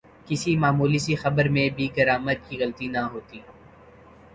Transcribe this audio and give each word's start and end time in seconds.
کسی 0.27 0.55
معمولی 0.55 0.99
سی 0.99 1.15
خبر 1.15 1.45
میں 1.49 1.67
بھی 1.75 1.87
گرائمر 1.97 2.33
کی 2.47 2.57
غلطی 2.59 2.87
نہ 2.87 3.01
ہوتی۔ 3.11 3.39